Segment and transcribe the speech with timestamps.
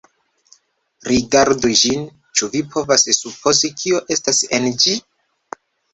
[1.09, 2.07] Rigardu ĝin;
[2.39, 4.97] ĉu vi povas supozi kio estas en ĝi?